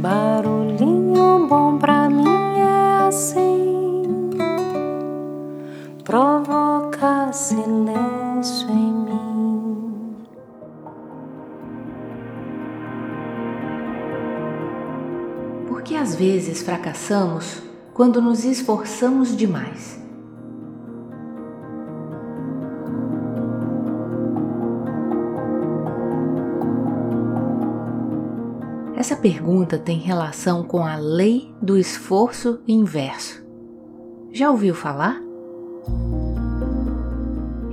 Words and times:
Barulhinho 0.00 1.46
bom 1.46 1.76
pra 1.76 2.08
mim 2.08 2.24
é 2.24 3.06
assim, 3.06 4.30
provoca 6.02 7.30
silêncio 7.34 8.70
em 8.70 8.92
mim. 8.94 10.16
Porque 15.68 15.94
às 15.94 16.14
vezes 16.14 16.62
fracassamos 16.62 17.62
quando 17.92 18.22
nos 18.22 18.46
esforçamos 18.46 19.36
demais. 19.36 20.00
Essa 29.10 29.20
pergunta 29.20 29.76
tem 29.76 29.98
relação 29.98 30.62
com 30.62 30.86
a 30.86 30.94
lei 30.94 31.52
do 31.60 31.76
esforço 31.76 32.60
inverso. 32.64 33.44
Já 34.30 34.48
ouviu 34.52 34.72
falar? 34.72 35.20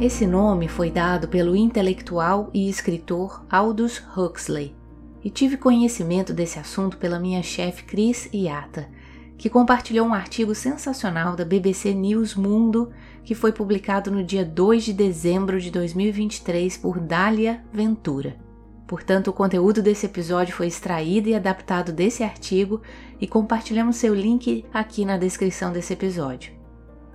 Esse 0.01 0.25
nome 0.25 0.67
foi 0.67 0.89
dado 0.89 1.27
pelo 1.27 1.55
intelectual 1.55 2.49
e 2.55 2.67
escritor 2.67 3.45
Aldous 3.51 4.01
Huxley, 4.17 4.75
e 5.23 5.29
tive 5.29 5.57
conhecimento 5.57 6.33
desse 6.33 6.57
assunto 6.57 6.97
pela 6.97 7.19
minha 7.19 7.43
chefe 7.43 7.83
Chris 7.83 8.27
Iata, 8.33 8.89
que 9.37 9.47
compartilhou 9.47 10.07
um 10.07 10.15
artigo 10.15 10.55
sensacional 10.55 11.35
da 11.35 11.45
BBC 11.45 11.93
News 11.93 12.33
Mundo 12.33 12.89
que 13.23 13.35
foi 13.35 13.51
publicado 13.51 14.09
no 14.09 14.23
dia 14.23 14.43
2 14.43 14.85
de 14.85 14.93
dezembro 14.93 15.61
de 15.61 15.69
2023 15.69 16.77
por 16.77 16.99
Dália 16.99 17.63
Ventura. 17.71 18.46
Portanto, 18.87 19.27
o 19.27 19.33
conteúdo 19.33 19.81
desse 19.81 20.05
episódio 20.05 20.55
foi 20.55 20.67
extraído 20.67 21.27
e 21.27 21.35
adaptado 21.35 21.91
desse 21.91 22.23
artigo 22.23 22.81
e 23.19 23.27
compartilhamos 23.27 23.97
seu 23.97 24.15
link 24.15 24.65
aqui 24.73 25.03
na 25.03 25.17
descrição 25.17 25.73
desse 25.73 25.91
episódio. 25.91 26.53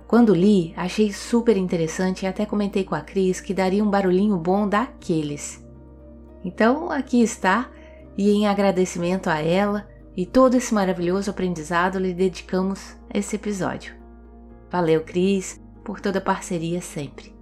Quando 0.07 0.35
li, 0.35 0.71
achei 0.77 1.11
super 1.11 1.57
interessante 1.57 2.23
e 2.23 2.27
até 2.27 2.45
comentei 2.45 2.83
com 2.83 2.93
a 2.93 3.01
Cris 3.01 3.41
que 3.41 3.55
daria 3.55 3.83
um 3.83 3.89
barulhinho 3.89 4.37
bom 4.37 4.69
daqueles. 4.69 5.65
Então, 6.45 6.91
aqui 6.91 7.23
está, 7.23 7.71
e 8.15 8.29
em 8.29 8.45
agradecimento 8.45 9.27
a 9.27 9.39
ela 9.39 9.87
e 10.15 10.27
todo 10.27 10.53
esse 10.53 10.71
maravilhoso 10.71 11.31
aprendizado, 11.31 11.97
lhe 11.97 12.13
dedicamos 12.13 12.95
esse 13.11 13.35
episódio. 13.35 13.95
Valeu, 14.69 15.01
Cris, 15.01 15.59
por 15.83 15.99
toda 15.99 16.19
a 16.19 16.21
parceria 16.21 16.81
sempre. 16.81 17.33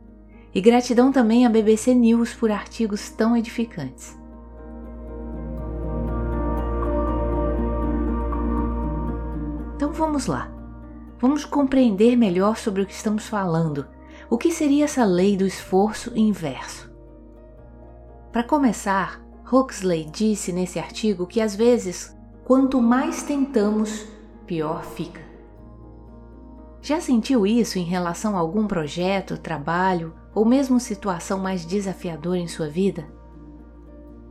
E 0.56 0.62
gratidão 0.62 1.12
também 1.12 1.46
à 1.46 1.50
BBC 1.50 1.94
News 1.94 2.34
por 2.34 2.50
artigos 2.50 3.10
tão 3.10 3.36
edificantes. 3.36 4.21
Então 9.82 9.92
vamos 9.92 10.28
lá. 10.28 10.48
Vamos 11.20 11.44
compreender 11.44 12.16
melhor 12.16 12.56
sobre 12.56 12.84
o 12.84 12.86
que 12.86 12.94
estamos 12.94 13.28
falando. 13.28 13.88
O 14.30 14.38
que 14.38 14.52
seria 14.52 14.86
essa 14.86 15.04
lei 15.04 15.36
do 15.36 15.44
esforço 15.44 16.16
inverso? 16.16 16.94
Para 18.32 18.44
começar, 18.44 19.26
Huxley 19.52 20.06
disse 20.06 20.54
nesse 20.54 20.78
artigo 20.78 21.26
que 21.26 21.42
às 21.42 21.56
vezes, 21.56 22.16
quanto 22.46 22.80
mais 22.80 23.24
tentamos, 23.24 24.06
pior 24.46 24.84
fica. 24.84 25.22
Já 26.80 27.02
sentiu 27.02 27.48
isso 27.48 27.80
em 27.80 27.84
relação 27.84 28.38
a 28.38 28.40
algum 28.40 28.68
projeto, 28.68 29.36
trabalho 29.36 30.14
ou 30.36 30.46
mesmo 30.46 30.80
situação 30.80 31.40
mais 31.40 31.66
desafiadora 31.66 32.38
em 32.38 32.48
sua 32.48 32.70
vida? 32.70 33.08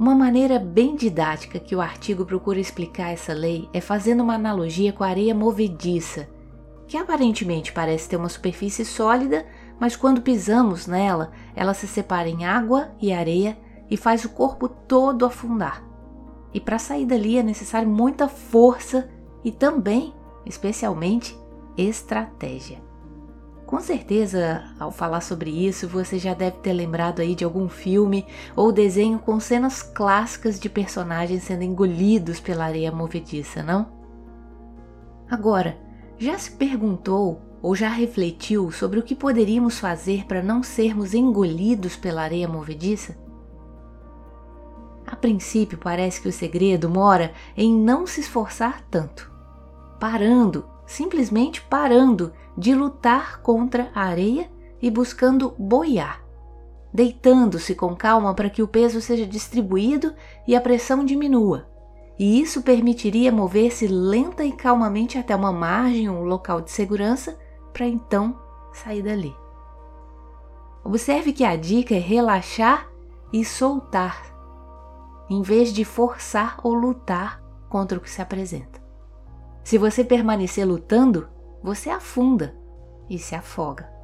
Uma 0.01 0.15
maneira 0.15 0.59
bem 0.59 0.97
didática 0.97 1.59
que 1.59 1.77
o 1.77 1.81
artigo 1.81 2.25
procura 2.25 2.59
explicar 2.59 3.11
essa 3.13 3.35
lei 3.35 3.69
é 3.71 3.83
fazendo 3.83 4.23
uma 4.23 4.35
analogia 4.35 4.95
com 4.95 5.05
a 5.05 5.09
areia 5.09 5.35
movediça, 5.35 6.27
que 6.89 6.97
aparentemente 6.97 7.71
parece 7.71 8.09
ter 8.09 8.17
uma 8.17 8.31
superfície 8.31 8.83
sólida, 8.83 9.45
mas 9.79 9.97
quando 9.97 10.23
pisamos 10.23 10.87
nela, 10.87 11.33
ela 11.55 11.75
se 11.75 11.87
separa 11.87 12.31
em 12.31 12.47
água 12.47 12.93
e 12.99 13.13
areia 13.13 13.59
e 13.91 13.97
faz 13.99 14.25
o 14.25 14.31
corpo 14.31 14.71
todo 14.71 15.27
afundar. 15.27 15.85
E 16.55 16.59
para 16.59 16.79
sair 16.79 17.05
dali 17.05 17.37
é 17.37 17.43
necessário 17.43 17.87
muita 17.87 18.27
força 18.27 19.11
e 19.45 19.53
também, 19.53 20.15
especialmente, 20.47 21.39
estratégia. 21.77 22.90
Com 23.71 23.79
certeza, 23.79 24.65
ao 24.81 24.91
falar 24.91 25.21
sobre 25.21 25.49
isso, 25.49 25.87
você 25.87 26.19
já 26.19 26.35
deve 26.35 26.57
ter 26.57 26.73
lembrado 26.73 27.21
aí 27.21 27.37
de 27.37 27.45
algum 27.45 27.69
filme 27.69 28.27
ou 28.57 28.73
desenho 28.73 29.17
com 29.21 29.39
cenas 29.39 29.81
clássicas 29.81 30.59
de 30.59 30.69
personagens 30.69 31.45
sendo 31.45 31.63
engolidos 31.63 32.41
pela 32.41 32.65
areia 32.65 32.91
movediça, 32.91 33.63
não? 33.63 33.87
Agora, 35.31 35.79
já 36.19 36.37
se 36.37 36.51
perguntou 36.51 37.41
ou 37.63 37.77
já 37.77 37.89
refletiu 37.89 38.73
sobre 38.73 38.99
o 38.99 39.05
que 39.05 39.15
poderíamos 39.15 39.79
fazer 39.79 40.27
para 40.27 40.43
não 40.43 40.65
sermos 40.65 41.15
engolidos 41.15 41.95
pela 41.95 42.23
areia 42.23 42.49
movediça? 42.49 43.17
A 45.07 45.15
princípio, 45.15 45.79
parece 45.79 46.21
que 46.21 46.29
o 46.29 46.33
segredo 46.33 46.91
mora 46.91 47.33
em 47.57 47.73
não 47.73 48.05
se 48.05 48.21
esforçar 48.21 48.85
tanto, 48.91 49.31
parando, 50.01 50.69
simplesmente 50.85 51.63
parando 51.63 52.33
de 52.61 52.75
lutar 52.75 53.41
contra 53.41 53.91
a 53.95 54.03
areia 54.03 54.51
e 54.83 54.91
buscando 54.91 55.55
boiar, 55.59 56.23
deitando-se 56.93 57.75
com 57.75 57.97
calma 57.97 58.35
para 58.35 58.51
que 58.51 58.63
o 58.63 58.69
peso 58.69 59.01
seja 59.01 59.27
distribuído 59.27 60.13
e 60.47 60.55
a 60.55 60.61
pressão 60.61 61.03
diminua. 61.03 61.67
E 62.19 62.39
isso 62.39 62.61
permitiria 62.61 63.33
mover-se 63.33 63.87
lenta 63.87 64.45
e 64.45 64.53
calmamente 64.53 65.17
até 65.17 65.35
uma 65.35 65.51
margem 65.51 66.11
ou 66.11 66.19
um 66.19 66.25
local 66.25 66.61
de 66.61 66.71
segurança 66.71 67.39
para 67.73 67.87
então 67.87 68.39
sair 68.75 69.03
dali. 69.03 69.35
Observe 70.85 71.33
que 71.33 71.45
a 71.45 71.57
dica 71.57 71.95
é 71.95 71.99
relaxar 71.99 72.91
e 73.33 73.43
soltar, 73.43 74.23
em 75.31 75.41
vez 75.41 75.73
de 75.73 75.83
forçar 75.83 76.59
ou 76.63 76.75
lutar 76.75 77.43
contra 77.71 77.97
o 77.97 78.03
que 78.03 78.11
se 78.11 78.21
apresenta. 78.21 78.83
Se 79.65 79.79
você 79.79 80.05
permanecer 80.05 80.69
lutando, 80.69 81.27
você 81.63 81.91
afunda 81.91 82.55
e 83.09 83.19
se 83.19 83.35
afoga. 83.35 84.01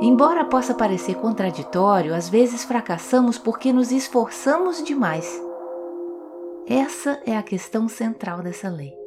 Embora 0.00 0.44
possa 0.44 0.74
parecer 0.74 1.14
contraditório, 1.14 2.14
às 2.14 2.28
vezes 2.28 2.64
fracassamos 2.64 3.38
porque 3.38 3.72
nos 3.72 3.92
esforçamos 3.92 4.82
demais. 4.82 5.40
Essa 6.66 7.20
é 7.24 7.36
a 7.36 7.42
questão 7.42 7.88
central 7.88 8.42
dessa 8.42 8.68
lei. 8.68 9.01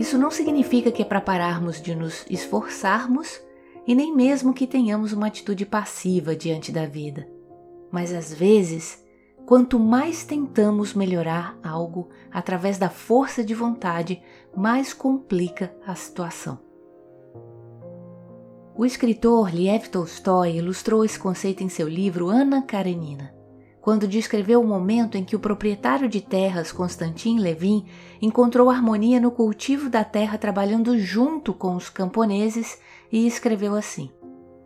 Isso 0.00 0.16
não 0.16 0.30
significa 0.30 0.90
que 0.90 1.02
é 1.02 1.04
para 1.04 1.20
pararmos 1.20 1.78
de 1.78 1.94
nos 1.94 2.24
esforçarmos 2.30 3.38
e 3.86 3.94
nem 3.94 4.16
mesmo 4.16 4.54
que 4.54 4.66
tenhamos 4.66 5.12
uma 5.12 5.26
atitude 5.26 5.66
passiva 5.66 6.34
diante 6.34 6.72
da 6.72 6.86
vida. 6.86 7.28
Mas 7.92 8.10
às 8.10 8.32
vezes, 8.32 9.04
quanto 9.44 9.78
mais 9.78 10.24
tentamos 10.24 10.94
melhorar 10.94 11.58
algo 11.62 12.08
através 12.32 12.78
da 12.78 12.88
força 12.88 13.44
de 13.44 13.52
vontade, 13.52 14.22
mais 14.56 14.94
complica 14.94 15.70
a 15.86 15.94
situação. 15.94 16.58
O 18.74 18.86
escritor 18.86 19.54
Liev 19.54 19.86
Tolstói 19.88 20.56
ilustrou 20.56 21.04
esse 21.04 21.18
conceito 21.18 21.62
em 21.62 21.68
seu 21.68 21.86
livro 21.86 22.30
Ana 22.30 22.62
Karenina 22.62 23.38
quando 23.80 24.06
descreveu 24.06 24.60
o 24.60 24.66
momento 24.66 25.16
em 25.16 25.24
que 25.24 25.34
o 25.34 25.40
proprietário 25.40 26.08
de 26.08 26.20
terras, 26.20 26.70
Constantin 26.70 27.38
Levin, 27.38 27.86
encontrou 28.20 28.68
harmonia 28.68 29.18
no 29.18 29.30
cultivo 29.30 29.88
da 29.88 30.04
terra 30.04 30.36
trabalhando 30.36 30.98
junto 30.98 31.54
com 31.54 31.74
os 31.74 31.88
camponeses 31.88 32.78
e 33.10 33.26
escreveu 33.26 33.74
assim: 33.74 34.10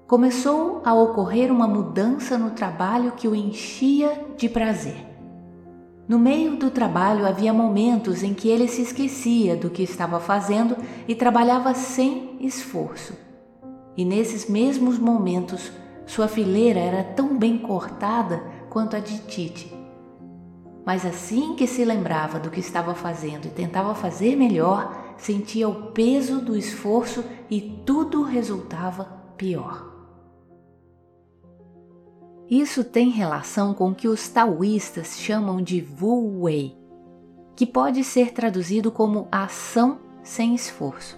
Começou 0.07 0.83
a 0.85 0.93
ocorrer 0.93 1.53
uma 1.53 1.69
mudança 1.69 2.37
no 2.37 2.51
trabalho 2.51 3.13
que 3.13 3.29
o 3.29 3.35
enchia 3.35 4.27
de 4.37 4.49
prazer. 4.49 5.15
No 6.07 6.19
meio 6.19 6.57
do 6.57 6.71
trabalho 6.71 7.25
havia 7.25 7.53
momentos 7.53 8.23
em 8.23 8.35
que 8.35 8.49
ele 8.49 8.69
se 8.69 8.83
esquecia 8.83 9.57
do 9.57 9.71
que 9.71 9.83
estava 9.83 10.21
fazendo 10.21 10.77
e 11.09 11.15
trabalhava 11.15 11.73
sem 11.73 12.37
esforço. 12.41 13.15
E 13.97 14.05
nesses 14.05 14.47
mesmos 14.47 14.99
momentos, 14.99 15.73
sua 16.05 16.29
fileira 16.29 16.81
era 16.81 17.03
tão 17.03 17.39
bem 17.39 17.57
cortada 17.57 18.43
quanto 18.75 18.97
a 18.97 18.99
de 18.99 19.19
Tite. 19.19 19.73
Mas 20.85 21.07
assim 21.07 21.55
que 21.55 21.65
se 21.65 21.85
lembrava 21.85 22.41
do 22.41 22.51
que 22.51 22.59
estava 22.59 22.93
fazendo 22.93 23.47
e 23.47 23.51
tentava 23.51 23.95
fazer 23.95 24.35
melhor, 24.35 25.15
sentia 25.17 25.69
o 25.69 25.93
peso 25.93 26.41
do 26.41 26.57
esforço 26.57 27.25
e 27.49 27.61
tudo 27.87 28.25
resultava 28.25 29.05
pior. 29.37 29.95
Isso 32.51 32.83
tem 32.83 33.11
relação 33.11 33.73
com 33.73 33.91
o 33.91 33.95
que 33.95 34.09
os 34.09 34.29
taoístas 34.29 35.21
chamam 35.21 35.63
de 35.63 35.87
Wu 36.01 36.43
Wei, 36.43 36.77
que 37.55 37.65
pode 37.65 38.03
ser 38.03 38.33
traduzido 38.33 38.91
como 38.91 39.29
ação 39.31 40.01
sem 40.21 40.53
esforço. 40.53 41.17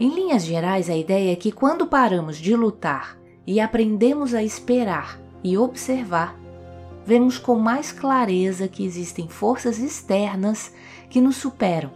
Em 0.00 0.08
linhas 0.08 0.42
gerais, 0.42 0.88
a 0.88 0.96
ideia 0.96 1.34
é 1.34 1.36
que 1.36 1.52
quando 1.52 1.86
paramos 1.86 2.38
de 2.38 2.56
lutar 2.56 3.18
e 3.46 3.60
aprendemos 3.60 4.32
a 4.32 4.42
esperar 4.42 5.19
e 5.42 5.56
observar, 5.56 6.38
vemos 7.04 7.38
com 7.38 7.56
mais 7.56 7.92
clareza 7.92 8.68
que 8.68 8.84
existem 8.84 9.28
forças 9.28 9.78
externas 9.78 10.72
que 11.08 11.20
nos 11.20 11.36
superam. 11.36 11.90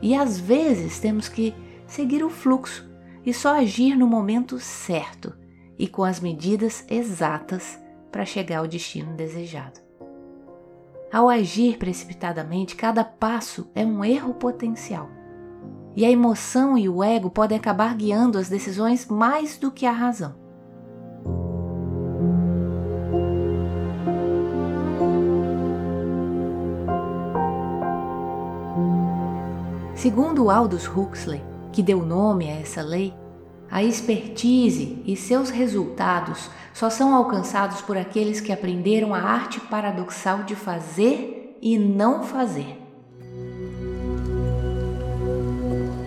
E 0.00 0.14
às 0.14 0.38
vezes 0.38 0.98
temos 0.98 1.28
que 1.28 1.54
seguir 1.86 2.24
o 2.24 2.30
fluxo 2.30 2.88
e 3.24 3.32
só 3.32 3.58
agir 3.58 3.96
no 3.96 4.06
momento 4.06 4.58
certo 4.58 5.34
e 5.78 5.86
com 5.86 6.04
as 6.04 6.20
medidas 6.20 6.84
exatas 6.88 7.78
para 8.10 8.24
chegar 8.24 8.58
ao 8.58 8.68
destino 8.68 9.14
desejado. 9.14 9.80
Ao 11.12 11.28
agir 11.28 11.78
precipitadamente, 11.78 12.74
cada 12.74 13.04
passo 13.04 13.70
é 13.74 13.84
um 13.84 14.04
erro 14.04 14.34
potencial. 14.34 15.08
E 15.94 16.04
a 16.04 16.10
emoção 16.10 16.76
e 16.76 16.88
o 16.88 17.02
ego 17.02 17.30
podem 17.30 17.56
acabar 17.56 17.94
guiando 17.94 18.38
as 18.38 18.48
decisões 18.48 19.06
mais 19.06 19.56
do 19.56 19.70
que 19.70 19.86
a 19.86 19.92
razão. 19.92 20.45
Segundo 29.96 30.48
Aldous 30.50 30.86
Huxley, 30.86 31.42
que 31.72 31.82
deu 31.82 32.04
nome 32.04 32.50
a 32.50 32.60
essa 32.60 32.82
lei, 32.82 33.14
a 33.70 33.82
expertise 33.82 35.02
e 35.06 35.16
seus 35.16 35.48
resultados 35.48 36.50
só 36.74 36.90
são 36.90 37.14
alcançados 37.14 37.80
por 37.80 37.96
aqueles 37.96 38.38
que 38.38 38.52
aprenderam 38.52 39.14
a 39.14 39.22
arte 39.22 39.58
paradoxal 39.58 40.42
de 40.42 40.54
fazer 40.54 41.56
e 41.62 41.78
não 41.78 42.22
fazer. 42.22 42.78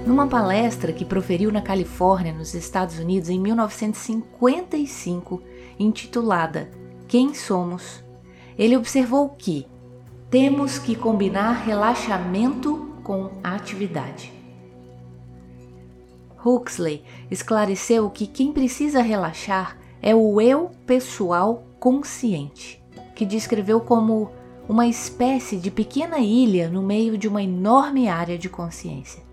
Numa 0.06 0.28
palestra 0.28 0.94
que 0.94 1.04
proferiu 1.04 1.52
na 1.52 1.64
Califórnia, 1.64 2.32
nos 2.32 2.54
Estados 2.54 3.00
Unidos, 3.00 3.28
em 3.28 3.40
1955, 3.40 5.42
intitulada 5.80 6.70
Quem 7.08 7.34
Somos, 7.34 8.04
ele 8.56 8.78
observou 8.78 9.30
que 9.30 9.66
temos 10.30 10.78
que 10.78 10.96
combinar 10.96 11.64
relaxamento 11.66 12.89
com 13.10 13.32
atividade. 13.44 14.32
Huxley 16.46 17.04
esclareceu 17.32 18.08
que 18.12 18.28
quem 18.28 18.54
precisa 18.54 19.02
relaxar 19.02 19.80
é 20.00 20.14
o 20.14 20.40
eu 20.40 20.70
pessoal 20.86 21.64
consciente, 21.80 22.80
que 23.16 23.26
descreveu 23.26 23.82
como 23.82 24.30
uma 24.68 24.86
espécie 24.86 25.58
de 25.58 25.72
pequena 25.72 26.20
ilha 26.20 26.70
no 26.70 26.84
meio 26.84 27.18
de 27.18 27.28
uma 27.28 27.42
enorme 27.42 28.08
área 28.08 28.38
de 28.38 28.48
consciência. 28.48 29.24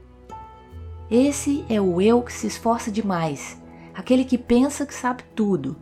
Esse 1.11 1.63
é 1.69 1.79
o 1.79 2.01
eu 2.01 2.23
que 2.23 2.33
se 2.33 2.47
esforça 2.47 2.91
demais, 2.91 3.61
aquele 3.93 4.25
que 4.25 4.39
pensa 4.39 4.87
que 4.87 4.95
sabe 4.95 5.23
tudo. 5.35 5.77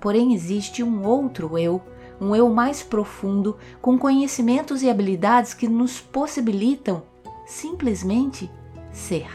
Porém, 0.00 0.34
existe 0.34 0.82
um 0.82 1.06
outro 1.06 1.56
eu, 1.56 1.80
um 2.20 2.34
eu 2.34 2.50
mais 2.50 2.82
profundo, 2.82 3.56
com 3.80 3.96
conhecimentos 3.96 4.82
e 4.82 4.90
habilidades 4.90 5.54
que 5.54 5.68
nos 5.68 6.00
possibilitam 6.00 7.04
simplesmente 7.48 8.50
ser. 8.92 9.26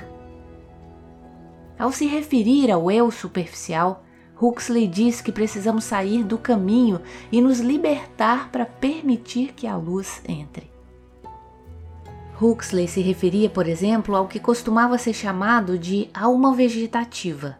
Ao 1.77 1.91
se 1.91 2.05
referir 2.05 2.71
ao 2.71 2.89
eu 2.91 3.09
superficial, 3.09 4.03
Huxley 4.39 4.87
diz 4.87 5.19
que 5.19 5.31
precisamos 5.31 5.83
sair 5.83 6.23
do 6.23 6.37
caminho 6.37 7.01
e 7.31 7.41
nos 7.41 7.59
libertar 7.59 8.49
para 8.51 8.65
permitir 8.65 9.53
que 9.53 9.65
a 9.65 9.75
luz 9.75 10.21
entre. 10.27 10.71
Huxley 12.39 12.87
se 12.87 13.01
referia, 13.01 13.49
por 13.49 13.67
exemplo, 13.67 14.15
ao 14.15 14.27
que 14.27 14.39
costumava 14.39 14.97
ser 14.97 15.13
chamado 15.13 15.77
de 15.77 16.09
alma 16.13 16.53
vegetativa. 16.53 17.57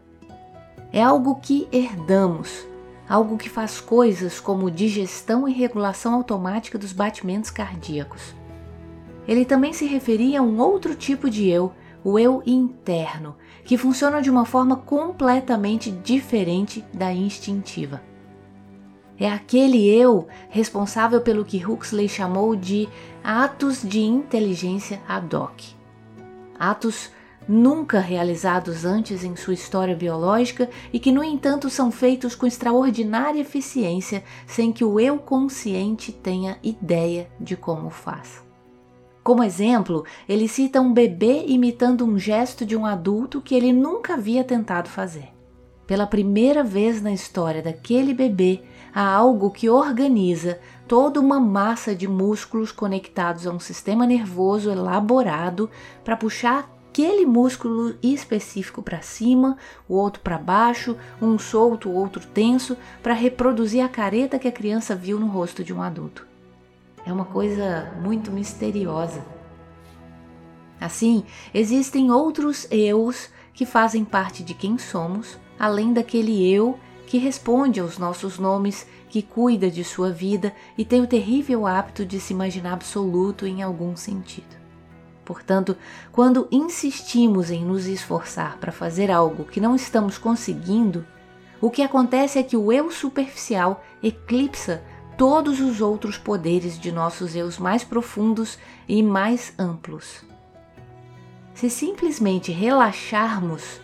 É 0.92 1.02
algo 1.02 1.36
que 1.36 1.66
herdamos, 1.72 2.66
algo 3.08 3.36
que 3.36 3.48
faz 3.48 3.80
coisas 3.80 4.38
como 4.38 4.70
digestão 4.70 5.48
e 5.48 5.52
regulação 5.52 6.14
automática 6.14 6.78
dos 6.78 6.92
batimentos 6.92 7.50
cardíacos. 7.50 8.34
Ele 9.26 9.44
também 9.44 9.72
se 9.72 9.86
referia 9.86 10.40
a 10.40 10.42
um 10.42 10.60
outro 10.60 10.94
tipo 10.94 11.30
de 11.30 11.48
eu, 11.48 11.72
o 12.04 12.18
eu 12.18 12.42
interno, 12.44 13.36
que 13.64 13.78
funciona 13.78 14.20
de 14.20 14.30
uma 14.30 14.44
forma 14.44 14.76
completamente 14.76 15.90
diferente 15.90 16.84
da 16.92 17.12
instintiva. 17.12 18.02
É 19.18 19.30
aquele 19.30 19.88
eu 19.88 20.26
responsável 20.50 21.20
pelo 21.20 21.44
que 21.44 21.64
Huxley 21.64 22.08
chamou 22.08 22.56
de 22.56 22.88
atos 23.22 23.80
de 23.82 24.00
inteligência 24.00 25.00
ad 25.08 25.34
hoc. 25.34 25.74
Atos 26.58 27.10
nunca 27.48 28.00
realizados 28.00 28.84
antes 28.84 29.22
em 29.22 29.36
sua 29.36 29.54
história 29.54 29.94
biológica 29.94 30.68
e 30.92 30.98
que, 30.98 31.12
no 31.12 31.22
entanto, 31.22 31.70
são 31.70 31.90
feitos 31.90 32.34
com 32.34 32.46
extraordinária 32.46 33.40
eficiência 33.40 34.24
sem 34.46 34.72
que 34.72 34.84
o 34.84 34.98
eu 34.98 35.18
consciente 35.18 36.10
tenha 36.10 36.58
ideia 36.62 37.30
de 37.38 37.56
como 37.56 37.90
faz. 37.90 38.42
Como 39.24 39.42
exemplo, 39.42 40.04
ele 40.28 40.46
cita 40.46 40.82
um 40.82 40.92
bebê 40.92 41.46
imitando 41.46 42.04
um 42.04 42.18
gesto 42.18 42.66
de 42.66 42.76
um 42.76 42.84
adulto 42.84 43.40
que 43.40 43.54
ele 43.54 43.72
nunca 43.72 44.12
havia 44.12 44.44
tentado 44.44 44.90
fazer. 44.90 45.28
Pela 45.86 46.06
primeira 46.06 46.62
vez 46.62 47.00
na 47.00 47.10
história 47.10 47.62
daquele 47.62 48.12
bebê, 48.12 48.60
há 48.94 49.02
algo 49.02 49.50
que 49.50 49.70
organiza 49.70 50.60
toda 50.86 51.20
uma 51.20 51.40
massa 51.40 51.94
de 51.94 52.06
músculos 52.06 52.70
conectados 52.70 53.46
a 53.46 53.50
um 53.50 53.58
sistema 53.58 54.06
nervoso 54.06 54.70
elaborado 54.70 55.70
para 56.04 56.18
puxar 56.18 56.70
aquele 56.90 57.24
músculo 57.24 57.96
específico 58.02 58.82
para 58.82 59.00
cima, 59.00 59.56
o 59.88 59.94
outro 59.94 60.20
para 60.20 60.36
baixo, 60.36 60.98
um 61.20 61.38
solto, 61.38 61.88
o 61.88 61.94
outro 61.94 62.26
tenso, 62.26 62.76
para 63.02 63.14
reproduzir 63.14 63.82
a 63.82 63.88
careta 63.88 64.38
que 64.38 64.48
a 64.48 64.52
criança 64.52 64.94
viu 64.94 65.18
no 65.18 65.28
rosto 65.28 65.64
de 65.64 65.72
um 65.72 65.80
adulto. 65.80 66.33
É 67.06 67.12
uma 67.12 67.24
coisa 67.24 67.92
muito 68.02 68.30
misteriosa. 68.30 69.24
Assim, 70.80 71.24
existem 71.52 72.10
outros 72.10 72.66
eus 72.70 73.30
que 73.52 73.64
fazem 73.64 74.04
parte 74.04 74.42
de 74.42 74.54
quem 74.54 74.78
somos, 74.78 75.38
além 75.58 75.92
daquele 75.92 76.50
eu 76.50 76.78
que 77.06 77.18
responde 77.18 77.80
aos 77.80 77.98
nossos 77.98 78.38
nomes, 78.38 78.86
que 79.08 79.22
cuida 79.22 79.70
de 79.70 79.84
sua 79.84 80.10
vida 80.10 80.52
e 80.76 80.84
tem 80.84 81.00
o 81.00 81.06
terrível 81.06 81.66
hábito 81.66 82.04
de 82.04 82.18
se 82.18 82.32
imaginar 82.32 82.72
absoluto 82.72 83.46
em 83.46 83.62
algum 83.62 83.94
sentido. 83.94 84.56
Portanto, 85.24 85.76
quando 86.10 86.48
insistimos 86.50 87.50
em 87.50 87.64
nos 87.64 87.86
esforçar 87.86 88.58
para 88.58 88.72
fazer 88.72 89.10
algo 89.10 89.44
que 89.44 89.60
não 89.60 89.74
estamos 89.76 90.18
conseguindo, 90.18 91.06
o 91.60 91.70
que 91.70 91.82
acontece 91.82 92.38
é 92.38 92.42
que 92.42 92.56
o 92.56 92.72
eu 92.72 92.90
superficial 92.90 93.82
eclipsa 94.02 94.82
todos 95.16 95.60
os 95.60 95.80
outros 95.80 96.18
poderes 96.18 96.78
de 96.78 96.90
nossos 96.90 97.36
eus 97.36 97.58
mais 97.58 97.84
profundos 97.84 98.58
e 98.88 99.02
mais 99.02 99.52
amplos. 99.58 100.24
Se 101.54 101.70
simplesmente 101.70 102.50
relaxarmos, 102.50 103.80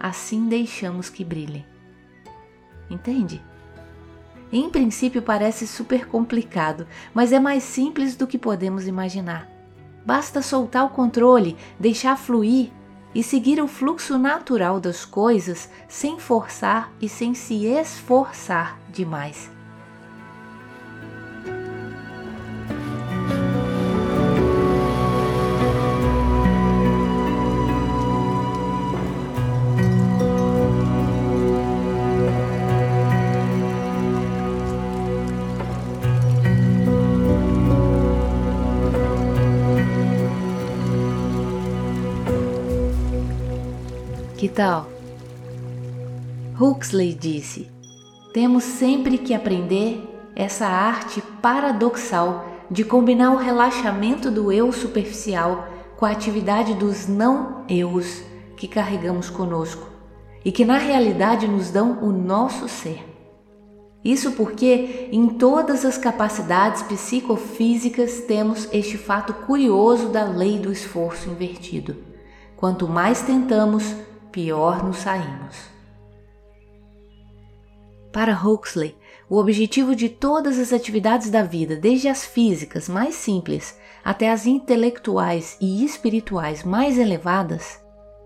assim 0.00 0.48
deixamos 0.48 1.08
que 1.08 1.24
brilhem. 1.24 1.64
Entende? 2.90 3.42
Em 4.52 4.68
princípio 4.68 5.22
parece 5.22 5.66
super 5.66 6.06
complicado, 6.06 6.86
mas 7.14 7.32
é 7.32 7.38
mais 7.38 7.62
simples 7.62 8.16
do 8.16 8.26
que 8.26 8.36
podemos 8.36 8.86
imaginar. 8.86 9.48
Basta 10.04 10.42
soltar 10.42 10.84
o 10.84 10.90
controle, 10.90 11.56
deixar 11.78 12.16
fluir 12.16 12.70
e 13.14 13.22
seguir 13.22 13.62
o 13.62 13.68
fluxo 13.68 14.18
natural 14.18 14.80
das 14.80 15.04
coisas 15.04 15.70
sem 15.88 16.18
forçar 16.18 16.92
e 17.00 17.08
sem 17.08 17.32
se 17.34 17.64
esforçar 17.66 18.78
demais. 18.90 19.51
Que 44.52 44.56
tal? 44.56 44.86
Huxley 46.60 47.14
disse: 47.14 47.70
temos 48.34 48.62
sempre 48.64 49.16
que 49.16 49.32
aprender 49.32 50.06
essa 50.36 50.66
arte 50.66 51.22
paradoxal 51.40 52.44
de 52.70 52.84
combinar 52.84 53.32
o 53.32 53.38
relaxamento 53.38 54.30
do 54.30 54.52
eu 54.52 54.70
superficial 54.70 55.66
com 55.96 56.04
a 56.04 56.10
atividade 56.10 56.74
dos 56.74 57.08
não-eus 57.08 58.22
que 58.54 58.68
carregamos 58.68 59.30
conosco 59.30 59.88
e 60.44 60.52
que 60.52 60.66
na 60.66 60.76
realidade 60.76 61.48
nos 61.48 61.70
dão 61.70 62.02
o 62.02 62.12
nosso 62.12 62.68
ser. 62.68 63.02
Isso 64.04 64.32
porque 64.32 65.08
em 65.10 65.28
todas 65.28 65.82
as 65.86 65.96
capacidades 65.96 66.82
psicofísicas 66.82 68.20
temos 68.28 68.68
este 68.70 68.98
fato 68.98 69.32
curioso 69.32 70.10
da 70.10 70.24
lei 70.24 70.58
do 70.58 70.70
esforço 70.70 71.30
invertido. 71.30 71.96
Quanto 72.54 72.86
mais 72.86 73.22
tentamos, 73.22 73.94
pior 74.32 74.82
nos 74.82 74.96
saímos. 74.96 75.70
Para 78.12 78.34
Huxley, 78.34 78.96
o 79.30 79.36
objetivo 79.36 79.94
de 79.94 80.08
todas 80.08 80.58
as 80.58 80.72
atividades 80.72 81.30
da 81.30 81.42
vida, 81.42 81.76
desde 81.76 82.08
as 82.08 82.24
físicas 82.24 82.88
mais 82.88 83.14
simples 83.14 83.78
até 84.04 84.30
as 84.30 84.46
intelectuais 84.46 85.56
e 85.60 85.84
espirituais 85.84 86.64
mais 86.64 86.98
elevadas, 86.98 87.80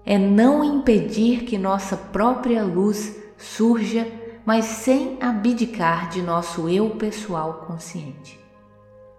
é 0.04 0.16
não 0.16 0.64
impedir 0.64 1.44
que 1.44 1.58
nossa 1.58 1.96
própria 1.96 2.64
luz 2.64 3.14
surja 3.36 4.06
mas 4.46 4.64
sem 4.64 5.18
abdicar 5.20 6.08
de 6.08 6.22
nosso 6.22 6.68
eu 6.68 6.90
pessoal 6.90 7.64
consciente. 7.66 8.38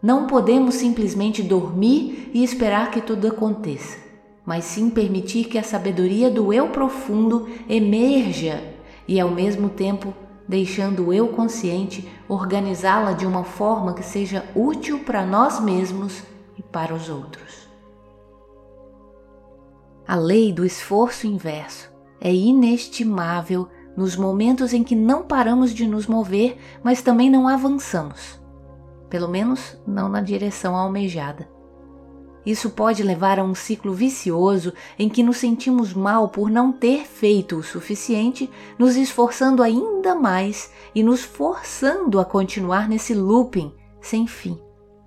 Não 0.01 0.25
podemos 0.25 0.75
simplesmente 0.75 1.43
dormir 1.43 2.31
e 2.33 2.41
esperar 2.41 2.89
que 2.91 3.01
tudo 3.01 3.27
aconteça, 3.27 3.97
mas 4.47 4.63
sim 4.63 4.89
permitir 4.89 5.49
que 5.49 5.57
a 5.57 5.63
sabedoria 5.63 6.31
do 6.31 6.53
eu 6.53 6.69
profundo 6.69 7.49
emerja 7.67 8.63
e, 9.05 9.19
ao 9.19 9.29
mesmo 9.29 9.67
tempo, 9.67 10.13
deixando 10.47 11.07
o 11.07 11.13
eu 11.13 11.27
consciente 11.27 12.07
organizá-la 12.29 13.11
de 13.11 13.25
uma 13.25 13.43
forma 13.43 13.93
que 13.93 14.01
seja 14.01 14.45
útil 14.55 14.99
para 15.03 15.25
nós 15.25 15.59
mesmos 15.59 16.23
e 16.57 16.63
para 16.63 16.95
os 16.95 17.09
outros. 17.09 17.67
A 20.07 20.15
lei 20.15 20.53
do 20.53 20.63
esforço 20.63 21.27
inverso 21.27 21.91
é 22.21 22.33
inestimável 22.33 23.67
nos 23.97 24.15
momentos 24.15 24.71
em 24.71 24.81
que 24.81 24.95
não 24.95 25.23
paramos 25.23 25.73
de 25.73 25.85
nos 25.85 26.07
mover, 26.07 26.57
mas 26.81 27.01
também 27.01 27.29
não 27.29 27.49
avançamos. 27.49 28.39
Pelo 29.09 29.27
menos 29.27 29.77
não 29.85 30.07
na 30.07 30.21
direção 30.21 30.73
almejada. 30.73 31.56
Isso 32.47 32.69
pode 32.69 33.03
levar 33.03 33.39
a 33.39 33.43
um 33.43 33.53
ciclo 33.53 33.93
vicioso 33.93 34.71
em 34.97 35.09
que 35.09 35.21
nos 35.21 35.35
sentimos 35.35 35.93
mal 35.93 36.29
por 36.29 36.49
não 36.49 36.71
ter 36.71 37.05
feito 37.05 37.57
o 37.57 37.63
suficiente, 37.63 38.49
nos 38.79 38.95
esforçando 38.95 39.61
ainda 39.61 40.15
mais 40.15 40.71
e 40.95 41.03
nos 41.03 41.25
forçando 41.25 42.21
a 42.21 42.23
continuar 42.23 42.87
nesse 42.87 43.13
looping 43.13 43.75
sem 43.99 44.25
fim, 44.25 44.57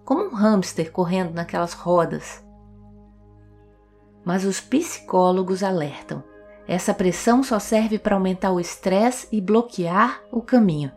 como 0.04 0.24
um 0.24 0.34
hamster 0.34 0.92
correndo 0.92 1.32
naquelas 1.32 1.72
rodas. 1.72 2.44
Mas 4.22 4.44
os 4.44 4.60
psicólogos 4.60 5.62
alertam 5.62 6.22
essa 6.68 6.92
pressão 6.92 7.42
só 7.42 7.58
serve 7.58 7.98
para 7.98 8.14
aumentar 8.16 8.52
o 8.52 8.60
estresse 8.60 9.26
e 9.32 9.40
bloquear 9.40 10.22
o 10.30 10.42
caminho. 10.42 10.92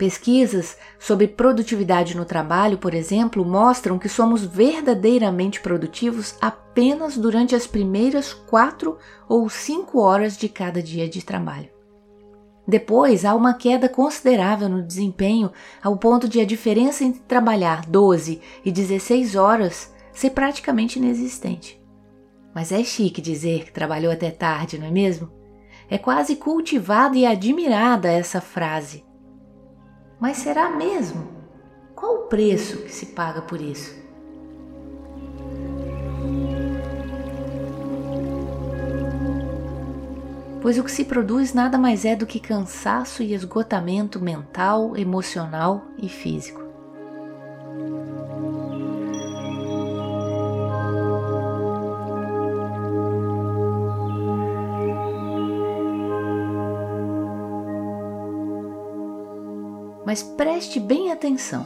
Pesquisas 0.00 0.78
sobre 0.98 1.28
produtividade 1.28 2.16
no 2.16 2.24
trabalho, 2.24 2.78
por 2.78 2.94
exemplo, 2.94 3.44
mostram 3.44 3.98
que 3.98 4.08
somos 4.08 4.42
verdadeiramente 4.42 5.60
produtivos 5.60 6.36
apenas 6.40 7.18
durante 7.18 7.54
as 7.54 7.66
primeiras 7.66 8.32
quatro 8.32 8.96
ou 9.28 9.46
cinco 9.50 10.00
horas 10.00 10.38
de 10.38 10.48
cada 10.48 10.82
dia 10.82 11.06
de 11.06 11.22
trabalho. 11.22 11.68
Depois 12.66 13.26
há 13.26 13.34
uma 13.34 13.52
queda 13.52 13.90
considerável 13.90 14.70
no 14.70 14.82
desempenho, 14.82 15.52
ao 15.82 15.98
ponto 15.98 16.26
de 16.26 16.40
a 16.40 16.46
diferença 16.46 17.04
entre 17.04 17.20
trabalhar 17.28 17.84
12 17.84 18.40
e 18.64 18.72
16 18.72 19.36
horas 19.36 19.94
ser 20.14 20.30
praticamente 20.30 20.98
inexistente. 20.98 21.78
Mas 22.54 22.72
é 22.72 22.82
chique 22.82 23.20
dizer 23.20 23.66
que 23.66 23.72
trabalhou 23.72 24.10
até 24.10 24.30
tarde, 24.30 24.78
não 24.78 24.86
é 24.86 24.90
mesmo? 24.90 25.30
É 25.90 25.98
quase 25.98 26.36
cultivada 26.36 27.18
e 27.18 27.26
admirada 27.26 28.10
essa 28.10 28.40
frase. 28.40 29.09
Mas 30.20 30.36
será 30.36 30.68
mesmo? 30.68 31.26
Qual 31.96 32.14
o 32.14 32.28
preço 32.28 32.82
que 32.82 32.92
se 32.92 33.06
paga 33.06 33.40
por 33.40 33.58
isso? 33.58 33.98
Pois 40.60 40.78
o 40.78 40.84
que 40.84 40.92
se 40.92 41.06
produz 41.06 41.54
nada 41.54 41.78
mais 41.78 42.04
é 42.04 42.14
do 42.14 42.26
que 42.26 42.38
cansaço 42.38 43.22
e 43.22 43.32
esgotamento 43.32 44.20
mental, 44.20 44.94
emocional 44.94 45.86
e 45.96 46.06
físico. 46.06 46.59
Mas 60.10 60.24
preste 60.24 60.80
bem 60.80 61.12
atenção. 61.12 61.64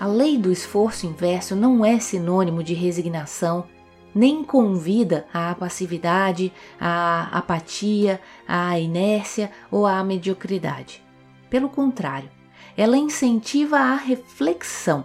A 0.00 0.08
lei 0.08 0.36
do 0.36 0.50
esforço 0.50 1.06
inverso 1.06 1.54
não 1.54 1.84
é 1.84 2.00
sinônimo 2.00 2.64
de 2.64 2.74
resignação, 2.74 3.64
nem 4.12 4.42
convida 4.42 5.24
à 5.32 5.54
passividade, 5.54 6.52
à 6.80 7.28
apatia, 7.30 8.20
à 8.44 8.76
inércia 8.76 9.52
ou 9.70 9.86
à 9.86 10.02
mediocridade. 10.02 11.00
Pelo 11.48 11.68
contrário, 11.68 12.28
ela 12.76 12.96
incentiva 12.96 13.78
a 13.78 13.94
reflexão 13.94 15.04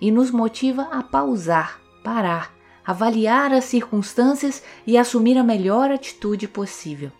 e 0.00 0.10
nos 0.10 0.30
motiva 0.30 0.88
a 0.90 1.02
pausar, 1.02 1.82
parar, 2.02 2.54
avaliar 2.82 3.52
as 3.52 3.64
circunstâncias 3.64 4.62
e 4.86 4.96
assumir 4.96 5.36
a 5.36 5.44
melhor 5.44 5.90
atitude 5.90 6.48
possível. 6.48 7.12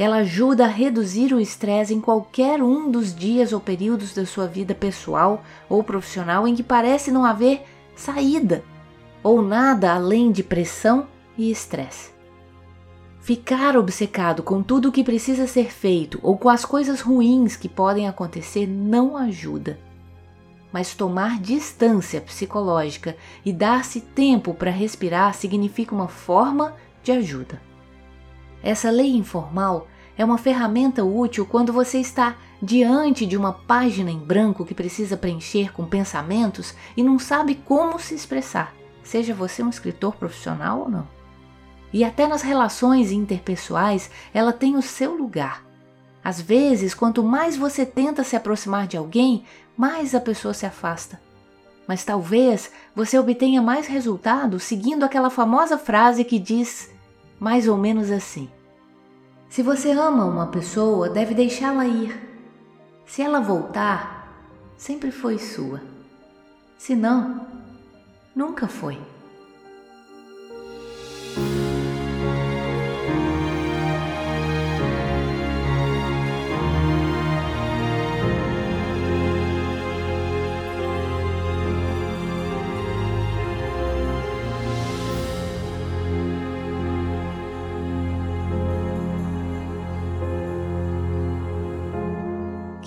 Ela 0.00 0.16
ajuda 0.20 0.64
a 0.64 0.66
reduzir 0.66 1.34
o 1.34 1.38
estresse 1.38 1.92
em 1.92 2.00
qualquer 2.00 2.62
um 2.62 2.90
dos 2.90 3.14
dias 3.14 3.52
ou 3.52 3.60
períodos 3.60 4.14
da 4.14 4.24
sua 4.24 4.46
vida 4.46 4.74
pessoal 4.74 5.44
ou 5.68 5.84
profissional 5.84 6.48
em 6.48 6.54
que 6.54 6.62
parece 6.62 7.10
não 7.10 7.22
haver 7.22 7.64
saída 7.94 8.64
ou 9.22 9.42
nada 9.42 9.92
além 9.92 10.32
de 10.32 10.42
pressão 10.42 11.06
e 11.36 11.50
estresse. 11.50 12.12
Ficar 13.20 13.76
obcecado 13.76 14.42
com 14.42 14.62
tudo 14.62 14.88
o 14.88 14.92
que 14.92 15.04
precisa 15.04 15.46
ser 15.46 15.70
feito 15.70 16.18
ou 16.22 16.38
com 16.38 16.48
as 16.48 16.64
coisas 16.64 17.02
ruins 17.02 17.54
que 17.54 17.68
podem 17.68 18.08
acontecer 18.08 18.66
não 18.66 19.18
ajuda. 19.18 19.78
Mas 20.72 20.94
tomar 20.94 21.38
distância 21.38 22.22
psicológica 22.22 23.18
e 23.44 23.52
dar-se 23.52 24.00
tempo 24.00 24.54
para 24.54 24.70
respirar 24.70 25.34
significa 25.34 25.94
uma 25.94 26.08
forma 26.08 26.74
de 27.02 27.12
ajuda. 27.12 27.60
Essa 28.62 28.90
lei 28.90 29.14
informal 29.14 29.86
é 30.20 30.24
uma 30.24 30.36
ferramenta 30.36 31.02
útil 31.02 31.46
quando 31.46 31.72
você 31.72 31.98
está 31.98 32.36
diante 32.60 33.24
de 33.24 33.38
uma 33.38 33.54
página 33.54 34.10
em 34.10 34.18
branco 34.18 34.66
que 34.66 34.74
precisa 34.74 35.16
preencher 35.16 35.72
com 35.72 35.86
pensamentos 35.86 36.74
e 36.94 37.02
não 37.02 37.18
sabe 37.18 37.54
como 37.54 37.98
se 37.98 38.14
expressar, 38.14 38.74
seja 39.02 39.32
você 39.32 39.62
um 39.62 39.70
escritor 39.70 40.14
profissional 40.16 40.80
ou 40.80 40.90
não. 40.90 41.08
E 41.90 42.04
até 42.04 42.26
nas 42.26 42.42
relações 42.42 43.10
interpessoais, 43.10 44.10
ela 44.34 44.52
tem 44.52 44.76
o 44.76 44.82
seu 44.82 45.16
lugar. 45.16 45.64
Às 46.22 46.38
vezes, 46.38 46.92
quanto 46.92 47.22
mais 47.22 47.56
você 47.56 47.86
tenta 47.86 48.22
se 48.22 48.36
aproximar 48.36 48.86
de 48.86 48.98
alguém, 48.98 49.44
mais 49.74 50.14
a 50.14 50.20
pessoa 50.20 50.52
se 50.52 50.66
afasta. 50.66 51.18
Mas 51.88 52.04
talvez 52.04 52.70
você 52.94 53.18
obtenha 53.18 53.62
mais 53.62 53.86
resultado 53.86 54.60
seguindo 54.60 55.02
aquela 55.02 55.30
famosa 55.30 55.78
frase 55.78 56.24
que 56.24 56.38
diz 56.38 56.90
mais 57.38 57.66
ou 57.66 57.78
menos 57.78 58.10
assim: 58.10 58.50
Se 59.50 59.64
você 59.64 59.90
ama 59.90 60.24
uma 60.26 60.46
pessoa, 60.46 61.10
deve 61.10 61.34
deixá-la 61.34 61.84
ir. 61.84 62.16
Se 63.04 63.20
ela 63.20 63.40
voltar, 63.40 64.32
sempre 64.76 65.10
foi 65.10 65.40
sua. 65.40 65.82
Se 66.78 66.94
não, 66.94 67.48
nunca 68.34 68.68
foi. 68.68 68.96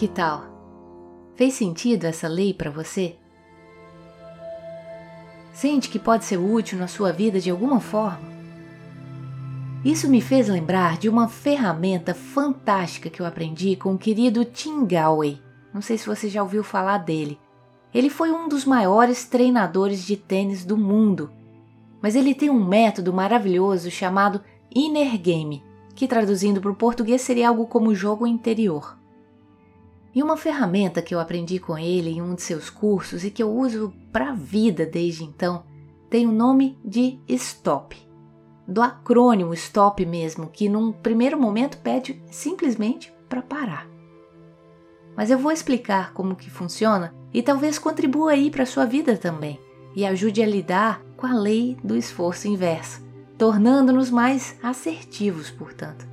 Que 0.03 0.09
tal? 0.09 0.43
Fez 1.33 1.53
sentido 1.53 2.03
essa 2.03 2.27
lei 2.27 2.53
para 2.53 2.69
você? 2.69 3.15
Sente 5.53 5.87
que 5.87 5.97
pode 5.97 6.25
ser 6.25 6.35
útil 6.35 6.77
na 6.77 6.89
sua 6.89 7.13
vida 7.13 7.39
de 7.39 7.49
alguma 7.49 7.79
forma? 7.79 8.19
Isso 9.81 10.09
me 10.09 10.19
fez 10.19 10.49
lembrar 10.49 10.97
de 10.97 11.07
uma 11.07 11.29
ferramenta 11.29 12.13
fantástica 12.13 13.09
que 13.09 13.21
eu 13.21 13.25
aprendi 13.25 13.77
com 13.77 13.93
o 13.93 13.97
querido 13.97 14.43
Tim 14.43 14.85
Galway. 14.85 15.41
Não 15.73 15.81
sei 15.81 15.97
se 15.97 16.05
você 16.05 16.27
já 16.27 16.43
ouviu 16.43 16.65
falar 16.65 16.97
dele. 16.97 17.39
Ele 17.93 18.09
foi 18.09 18.29
um 18.29 18.49
dos 18.49 18.65
maiores 18.65 19.23
treinadores 19.23 20.05
de 20.05 20.17
tênis 20.17 20.65
do 20.65 20.75
mundo, 20.75 21.31
mas 22.01 22.13
ele 22.13 22.35
tem 22.35 22.49
um 22.49 22.61
método 22.61 23.13
maravilhoso 23.13 23.89
chamado 23.89 24.41
Inner 24.75 25.17
Game, 25.17 25.63
que 25.95 26.09
traduzindo 26.09 26.59
para 26.59 26.71
o 26.71 26.75
português 26.75 27.21
seria 27.21 27.47
algo 27.47 27.67
como 27.67 27.95
jogo 27.95 28.27
interior. 28.27 29.01
E 30.15 30.21
uma 30.21 30.37
ferramenta 30.37 31.01
que 31.01 31.13
eu 31.13 31.19
aprendi 31.19 31.59
com 31.59 31.77
ele 31.77 32.11
em 32.11 32.21
um 32.21 32.35
de 32.35 32.41
seus 32.43 32.69
cursos 32.69 33.23
e 33.23 33.31
que 33.31 33.41
eu 33.41 33.51
uso 33.51 33.93
para 34.11 34.29
a 34.29 34.33
vida 34.33 34.85
desde 34.85 35.23
então 35.23 35.63
tem 36.09 36.27
o 36.27 36.31
nome 36.31 36.77
de 36.85 37.19
STOP. 37.27 37.97
Do 38.67 38.83
acrônimo 38.83 39.55
STOP 39.55 40.05
mesmo, 40.05 40.47
que 40.47 40.69
num 40.69 40.91
primeiro 40.91 41.39
momento 41.39 41.79
pede 41.79 42.21
simplesmente 42.29 43.11
para 43.27 43.41
parar. 43.41 43.87
Mas 45.17 45.31
eu 45.31 45.39
vou 45.39 45.51
explicar 45.51 46.13
como 46.13 46.35
que 46.35 46.51
funciona 46.51 47.13
e 47.33 47.41
talvez 47.41 47.79
contribua 47.79 48.33
aí 48.33 48.51
para 48.51 48.65
sua 48.65 48.85
vida 48.85 49.17
também 49.17 49.59
e 49.95 50.05
ajude 50.05 50.43
a 50.43 50.47
lidar 50.47 51.01
com 51.17 51.25
a 51.25 51.33
lei 51.33 51.75
do 51.83 51.95
esforço 51.95 52.47
inverso, 52.47 53.03
tornando-nos 53.35 54.11
mais 54.11 54.55
assertivos, 54.61 55.49
portanto. 55.49 56.07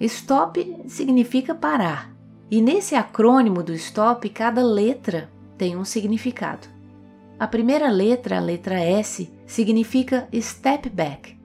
Stop 0.00 0.84
significa 0.86 1.52
parar, 1.52 2.13
e 2.50 2.60
nesse 2.60 2.94
acrônimo 2.94 3.62
do 3.62 3.72
stop, 3.72 4.28
cada 4.28 4.62
letra 4.62 5.30
tem 5.56 5.76
um 5.76 5.84
significado. 5.84 6.68
A 7.38 7.46
primeira 7.46 7.90
letra, 7.90 8.36
a 8.36 8.40
letra 8.40 8.78
S, 8.78 9.32
significa 9.46 10.28
step 10.40 10.88
back, 10.88 11.36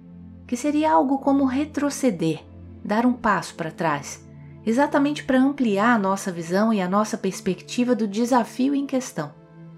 que 0.46 0.56
seria 0.56 0.92
algo 0.92 1.20
como 1.20 1.46
retroceder, 1.46 2.44
dar 2.84 3.06
um 3.06 3.14
passo 3.14 3.56
para 3.56 3.72
trás, 3.72 4.24
exatamente 4.66 5.24
para 5.24 5.40
ampliar 5.40 5.96
a 5.96 6.00
nossa 6.00 6.32
visão 6.32 6.74
e 6.74 6.82
a 6.82 6.88
nossa 6.88 7.18
perspectiva 7.18 7.96
do 7.96 8.08
desafio 8.08 8.76
em 8.76 8.86
questão, 8.86 9.32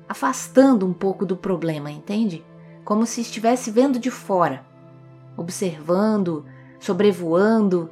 afastando 0.07 0.85
um 0.85 0.93
pouco 0.93 1.25
do 1.25 1.37
problema, 1.37 1.89
entende? 1.89 2.43
Como 2.83 3.05
se 3.05 3.21
estivesse 3.21 3.71
vendo 3.71 3.99
de 3.99 4.11
fora, 4.11 4.65
observando, 5.37 6.45
sobrevoando, 6.79 7.89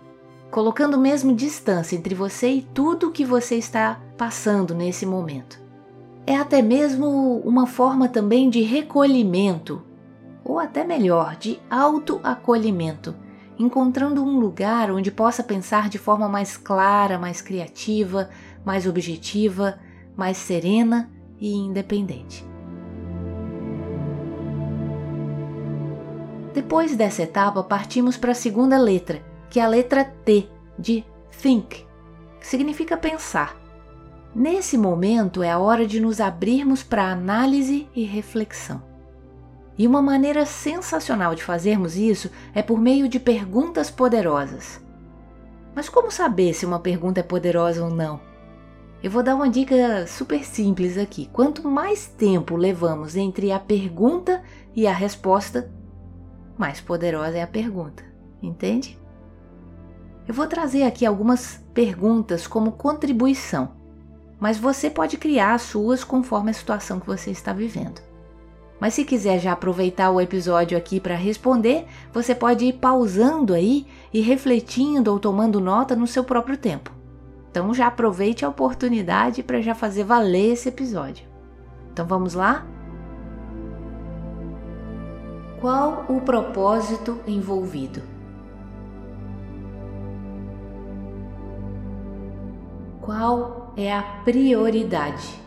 colocando 0.52 0.98
mesmo 0.98 1.36
distância 1.36 1.96
entre 1.96 2.16
você 2.16 2.50
e 2.50 2.62
tudo 2.62 3.08
o 3.08 3.12
que 3.12 3.24
você 3.24 3.56
está 3.56 4.00
passando 4.18 4.74
nesse 4.74 5.06
momento. 5.06 5.60
É 6.26 6.36
até 6.36 6.62
mesmo 6.62 7.40
uma 7.40 7.66
forma 7.66 8.08
também 8.08 8.50
de 8.50 8.62
recolhimento, 8.62 9.82
ou 10.44 10.60
até 10.60 10.84
melhor, 10.84 11.36
de 11.36 11.60
autoacolhimento, 11.70 13.16
encontrando 13.58 14.24
um 14.24 14.40
lugar 14.40 14.92
onde 14.92 15.12
possa 15.12 15.44
pensar 15.44 15.90
de 15.90 15.98
forma 15.98 16.28
mais 16.28 16.58
clara, 16.58 17.18
mais 17.20 17.42
criativa, 17.42 18.30
mais 18.66 18.88
objetiva, 18.88 19.80
mais 20.16 20.38
serena 20.38 21.10
e 21.40 21.54
independente. 21.54 22.46
Depois 26.54 26.96
dessa 26.96 27.24
etapa, 27.24 27.64
partimos 27.64 28.18
para 28.18 28.32
a 28.32 28.36
segunda 28.36 28.78
letra, 28.78 29.24
que 29.50 29.60
é 29.60 29.64
a 29.64 29.68
letra 29.68 30.06
T 30.06 30.48
de 30.78 31.04
think, 31.42 31.86
que 32.40 32.48
significa 32.48 32.96
pensar. 32.96 33.58
Nesse 34.34 34.78
momento 34.78 35.42
é 35.42 35.50
a 35.50 35.58
hora 35.58 35.88
de 35.88 36.00
nos 36.00 36.22
abrirmos 36.22 36.84
para 36.84 37.12
análise 37.12 37.88
e 37.96 38.04
reflexão. 38.04 38.82
E 39.78 39.88
uma 39.88 40.02
maneira 40.02 40.46
sensacional 40.46 41.34
de 41.34 41.44
fazermos 41.44 41.96
isso 41.96 42.30
é 42.54 42.62
por 42.62 42.80
meio 42.80 43.08
de 43.08 43.20
perguntas 43.20 43.90
poderosas. 43.90 44.80
Mas 45.74 45.88
como 45.88 46.12
saber 46.12 46.54
se 46.54 46.66
uma 46.66 46.80
pergunta 46.80 47.22
é 47.22 47.24
poderosa 47.24 47.84
ou 47.84 47.90
não? 47.90 48.20
Eu 49.02 49.10
vou 49.10 49.24
dar 49.24 49.36
uma 49.36 49.50
dica 49.50 50.06
super 50.06 50.44
simples 50.44 50.98
aqui. 50.98 51.30
Quanto 51.32 51.66
mais 51.66 52.08
tempo 52.08 52.58
levamos 52.58 53.16
entre 53.16 53.52
a 53.52 53.60
pergunta 53.60 54.44
e 54.76 54.86
a 54.86 54.92
resposta, 54.92 55.72
mais 56.58 56.82
poderosa 56.82 57.38
é 57.38 57.42
a 57.42 57.48
pergunta. 57.48 58.04
Entende? 58.44 58.99
Eu 60.30 60.36
vou 60.36 60.46
trazer 60.46 60.84
aqui 60.84 61.08
algumas 61.08 61.60
perguntas 61.74 62.46
como 62.46 62.74
contribuição, 62.74 63.72
mas 64.40 64.60
você 64.60 64.88
pode 64.88 65.18
criar 65.18 65.56
as 65.56 65.64
suas 65.64 66.04
conforme 66.04 66.52
a 66.52 66.54
situação 66.54 67.00
que 67.00 67.08
você 67.08 67.32
está 67.32 67.52
vivendo. 67.52 68.00
Mas 68.80 68.94
se 68.94 69.04
quiser 69.04 69.40
já 69.40 69.54
aproveitar 69.54 70.12
o 70.12 70.22
episódio 70.22 70.78
aqui 70.78 71.00
para 71.00 71.16
responder, 71.16 71.88
você 72.14 72.36
pode 72.36 72.64
ir 72.64 72.74
pausando 72.74 73.56
aí 73.56 73.88
e 74.14 74.22
refletindo 74.22 75.12
ou 75.12 75.20
tomando 75.20 75.60
nota 75.60 75.96
no 75.96 76.06
seu 76.06 76.24
próprio 76.24 76.58
tempo. 76.58 76.92
Então 77.50 77.74
já 77.74 77.88
aproveite 77.88 78.46
a 78.46 78.50
oportunidade 78.50 79.42
para 79.42 79.62
já 79.62 79.74
fazer 79.74 80.04
valer 80.04 80.54
esse 80.54 80.70
episódio. 80.70 81.28
Então 81.92 82.06
vamos 82.06 82.36
lá? 82.36 82.68
Qual 85.60 86.06
o 86.08 86.22
propósito 86.22 87.20
envolvido? 87.26 88.19
Qual 93.10 93.74
é 93.76 93.92
a 93.92 94.04
prioridade? 94.24 95.42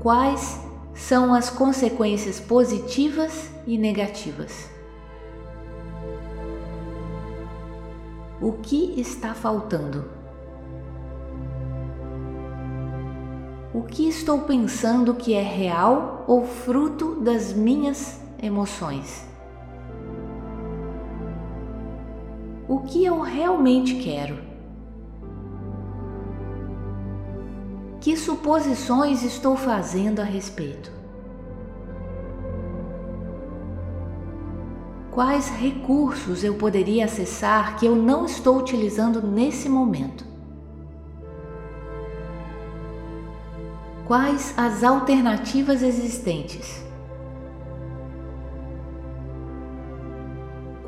Quais 0.00 0.60
são 0.92 1.32
as 1.32 1.48
consequências 1.48 2.40
positivas 2.40 3.52
e 3.68 3.78
negativas? 3.78 4.68
O 8.42 8.54
que 8.54 9.00
está 9.00 9.32
faltando? 9.32 10.06
O 13.72 13.82
que 13.82 14.08
estou 14.08 14.40
pensando 14.40 15.14
que 15.14 15.34
é 15.34 15.42
real 15.42 16.24
ou 16.26 16.44
fruto 16.44 17.20
das 17.20 17.52
minhas 17.52 18.20
emoções? 18.42 19.27
O 22.68 22.80
que 22.80 23.04
eu 23.04 23.20
realmente 23.20 23.94
quero. 23.94 24.38
Que 27.98 28.16
suposições 28.16 29.22
estou 29.22 29.56
fazendo 29.56 30.20
a 30.20 30.24
respeito? 30.24 30.92
Quais 35.10 35.48
recursos 35.48 36.44
eu 36.44 36.54
poderia 36.54 37.06
acessar 37.06 37.76
que 37.76 37.86
eu 37.86 37.96
não 37.96 38.26
estou 38.26 38.58
utilizando 38.58 39.26
nesse 39.26 39.68
momento? 39.68 40.24
Quais 44.06 44.54
as 44.56 44.84
alternativas 44.84 45.82
existentes? 45.82 46.87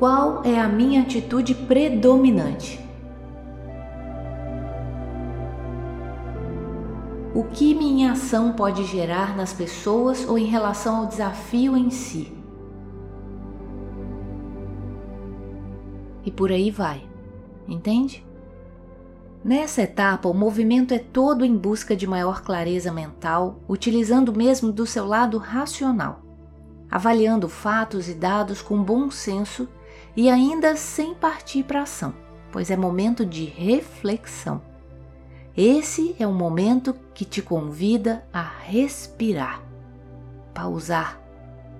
Qual 0.01 0.43
é 0.43 0.59
a 0.59 0.67
minha 0.67 1.03
atitude 1.03 1.53
predominante? 1.53 2.83
O 7.35 7.43
que 7.43 7.75
minha 7.75 8.13
ação 8.13 8.53
pode 8.53 8.83
gerar 8.85 9.37
nas 9.37 9.53
pessoas 9.53 10.27
ou 10.27 10.39
em 10.39 10.45
relação 10.45 10.95
ao 10.95 11.05
desafio 11.05 11.77
em 11.77 11.91
si? 11.91 12.33
E 16.25 16.31
por 16.31 16.51
aí 16.51 16.71
vai, 16.71 17.07
entende? 17.67 18.25
Nessa 19.45 19.83
etapa, 19.83 20.27
o 20.27 20.33
movimento 20.33 20.95
é 20.95 20.97
todo 20.97 21.45
em 21.45 21.55
busca 21.55 21.95
de 21.95 22.07
maior 22.07 22.41
clareza 22.41 22.91
mental, 22.91 23.59
utilizando 23.69 24.33
mesmo 24.33 24.71
do 24.71 24.87
seu 24.87 25.05
lado 25.05 25.37
racional, 25.37 26.23
avaliando 26.89 27.47
fatos 27.47 28.09
e 28.09 28.15
dados 28.15 28.63
com 28.63 28.81
bom 28.81 29.11
senso 29.11 29.69
e 30.15 30.29
ainda 30.29 30.75
sem 30.75 31.13
partir 31.13 31.63
para 31.63 31.83
ação, 31.83 32.13
pois 32.51 32.69
é 32.69 32.77
momento 32.77 33.25
de 33.25 33.45
reflexão. 33.45 34.61
Esse 35.55 36.15
é 36.19 36.25
o 36.25 36.33
momento 36.33 36.93
que 37.13 37.25
te 37.25 37.41
convida 37.41 38.25
a 38.31 38.41
respirar, 38.41 39.61
pausar, 40.53 41.19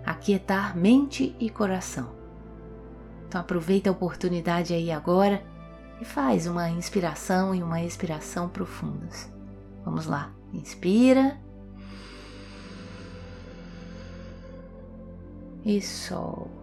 aquietar 0.05 0.77
mente 0.77 1.35
e 1.39 1.49
coração. 1.49 2.11
Então 3.27 3.39
aproveita 3.39 3.89
a 3.89 3.93
oportunidade 3.93 4.73
aí 4.73 4.91
agora 4.91 5.41
e 6.01 6.05
faz 6.05 6.47
uma 6.47 6.69
inspiração 6.69 7.55
e 7.55 7.63
uma 7.63 7.81
expiração 7.81 8.49
profundas. 8.49 9.31
Vamos 9.85 10.05
lá, 10.05 10.33
inspira 10.53 11.39
e 15.63 15.81
solta. 15.81 16.60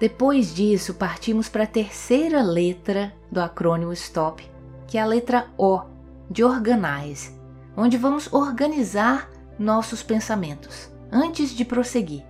Depois 0.00 0.54
disso, 0.54 0.94
partimos 0.94 1.48
para 1.48 1.64
a 1.64 1.68
terceira 1.68 2.42
letra 2.42 3.14
do 3.30 3.40
acrônimo 3.40 3.94
STOP, 3.94 4.44
que 4.88 4.98
é 4.98 5.00
a 5.00 5.06
letra 5.06 5.46
O, 5.56 5.82
de 6.28 6.42
Organize, 6.42 7.32
onde 7.76 7.96
vamos 7.96 8.32
organizar 8.32 9.30
nossos 9.58 10.02
pensamentos 10.02 10.90
antes 11.12 11.50
de 11.50 11.64
prosseguir. 11.64 12.24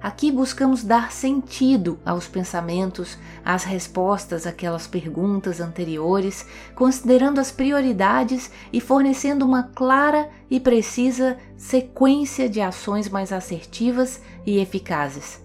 Aqui 0.00 0.30
buscamos 0.30 0.84
dar 0.84 1.10
sentido 1.10 1.98
aos 2.04 2.28
pensamentos, 2.28 3.18
às 3.42 3.64
respostas 3.64 4.46
àquelas 4.46 4.86
perguntas 4.86 5.60
anteriores, 5.60 6.46
considerando 6.74 7.40
as 7.40 7.50
prioridades 7.50 8.50
e 8.70 8.82
fornecendo 8.82 9.46
uma 9.46 9.62
clara 9.62 10.28
e 10.50 10.60
precisa 10.60 11.38
sequência 11.56 12.48
de 12.50 12.60
ações 12.60 13.08
mais 13.08 13.32
assertivas 13.32 14.20
e 14.44 14.58
eficazes. 14.58 15.43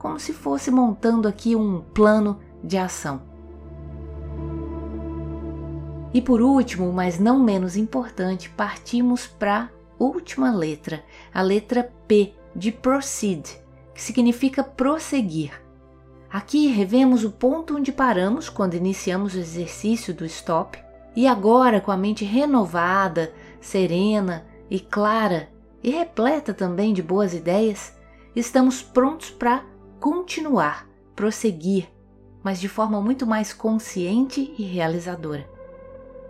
Como 0.00 0.18
se 0.18 0.32
fosse 0.32 0.70
montando 0.70 1.28
aqui 1.28 1.54
um 1.54 1.80
plano 1.80 2.40
de 2.64 2.76
ação. 2.76 3.22
E 6.12 6.20
por 6.20 6.42
último, 6.42 6.92
mas 6.92 7.20
não 7.20 7.38
menos 7.38 7.76
importante, 7.76 8.50
partimos 8.50 9.28
para 9.28 9.64
a 9.64 9.68
última 10.02 10.50
letra, 10.50 11.04
a 11.32 11.40
letra 11.40 11.92
P 12.08 12.32
de 12.56 12.72
proceed 12.72 13.60
que 13.94 14.02
significa 14.02 14.64
prosseguir. 14.64 15.52
Aqui 16.30 16.68
revemos 16.68 17.22
o 17.22 17.30
ponto 17.30 17.76
onde 17.76 17.92
paramos 17.92 18.48
quando 18.48 18.74
iniciamos 18.74 19.34
o 19.34 19.38
exercício 19.38 20.14
do 20.14 20.24
stop 20.24 20.82
e 21.14 21.26
agora, 21.26 21.78
com 21.78 21.90
a 21.90 21.96
mente 21.98 22.24
renovada, 22.24 23.32
serena 23.60 24.46
e 24.70 24.80
clara 24.80 25.50
e 25.82 25.90
repleta 25.90 26.54
também 26.54 26.94
de 26.94 27.02
boas 27.02 27.34
ideias, 27.34 27.92
estamos 28.34 28.80
prontos 28.80 29.28
para 29.28 29.64
continuar, 30.00 30.88
prosseguir, 31.14 31.88
mas 32.42 32.58
de 32.58 32.68
forma 32.68 33.00
muito 33.00 33.26
mais 33.26 33.52
consciente 33.52 34.54
e 34.58 34.62
realizadora. 34.64 35.46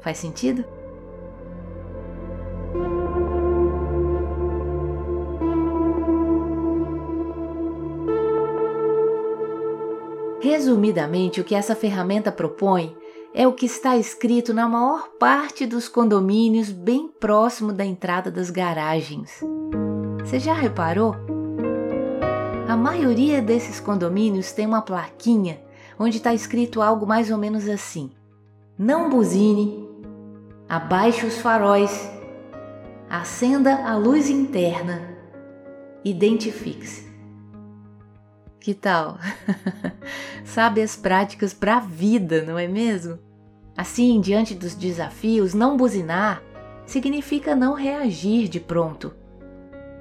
Faz 0.01 0.19
sentido? 0.19 0.65
Resumidamente, 10.43 11.41
o 11.41 11.45
que 11.45 11.55
essa 11.55 11.77
ferramenta 11.77 12.33
propõe 12.33 12.97
é 13.33 13.47
o 13.47 13.53
que 13.53 13.67
está 13.67 13.97
escrito 13.97 14.53
na 14.53 14.69
maior 14.69 15.11
parte 15.19 15.65
dos 15.65 15.89
condomínios 15.89 16.71
bem 16.73 17.07
próximo 17.07 17.73
da 17.73 17.85
entrada 17.85 18.31
das 18.31 18.51
garagens. 18.51 19.41
Você 20.25 20.41
já 20.41 20.55
reparou? 20.55 21.30
A 22.71 22.77
maioria 22.77 23.43
desses 23.43 23.81
condomínios 23.81 24.53
tem 24.53 24.65
uma 24.65 24.81
plaquinha 24.81 25.61
onde 25.99 26.19
está 26.19 26.33
escrito 26.33 26.81
algo 26.81 27.05
mais 27.05 27.29
ou 27.29 27.37
menos 27.37 27.69
assim: 27.69 28.13
Não 28.79 29.11
buzine, 29.11 29.89
abaixe 30.69 31.27
os 31.27 31.41
faróis, 31.41 32.09
acenda 33.11 33.75
a 33.85 33.97
luz 33.97 34.31
interna, 34.31 35.03
identifique-se. 36.05 37.11
Que 38.61 38.73
tal? 38.73 39.19
Sabe 40.47 40.81
as 40.81 40.95
práticas 40.95 41.53
para 41.53 41.79
a 41.79 41.81
vida, 41.81 42.45
não 42.45 42.57
é 42.57 42.69
mesmo? 42.69 43.19
Assim, 43.77 44.21
diante 44.21 44.55
dos 44.55 44.77
desafios, 44.77 45.55
não 45.55 45.77
buzinar 45.77 46.41
significa 46.87 47.57
não 47.57 47.75
reagir 47.75 48.47
de 48.47 48.61
pronto. 48.61 49.13